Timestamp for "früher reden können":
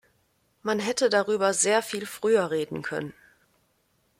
2.07-3.13